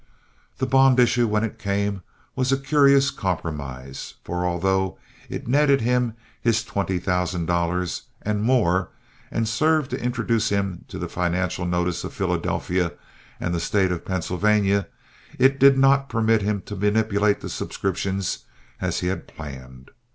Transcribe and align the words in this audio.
The 0.57 0.65
bond 0.65 0.99
issue, 0.99 1.27
when 1.27 1.43
it 1.43 1.59
came, 1.59 2.01
was 2.35 2.51
a 2.51 2.57
curious 2.57 3.11
compromise; 3.11 4.15
for, 4.23 4.47
although 4.47 4.97
it 5.29 5.47
netted 5.47 5.81
him 5.81 6.15
his 6.41 6.63
twenty 6.63 6.97
thousand 6.97 7.45
dollars 7.45 8.01
and 8.23 8.41
more 8.41 8.89
and 9.29 9.47
served 9.47 9.91
to 9.91 10.03
introduce 10.03 10.49
him 10.49 10.85
to 10.87 10.97
the 10.97 11.07
financial 11.07 11.65
notice 11.67 12.03
of 12.03 12.13
Philadelphia 12.15 12.93
and 13.39 13.53
the 13.53 13.59
State 13.59 13.91
of 13.91 14.03
Pennsylvania, 14.03 14.87
it 15.37 15.59
did 15.59 15.77
not 15.77 16.09
permit 16.09 16.41
him 16.41 16.61
to 16.63 16.75
manipulate 16.75 17.41
the 17.41 17.47
subscriptions 17.49 18.45
as 18.81 19.01
he 19.01 19.07
had 19.07 19.27
planned. 19.27 19.91